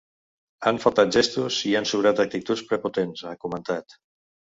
[0.69, 4.01] Han faltat gestos i han sobrat actituds prepotents, ha comentat.